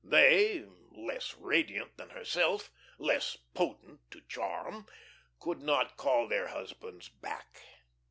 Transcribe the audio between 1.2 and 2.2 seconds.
radiant than